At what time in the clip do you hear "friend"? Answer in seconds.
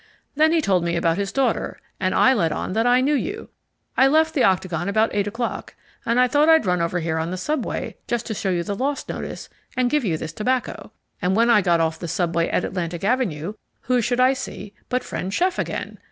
15.03-15.31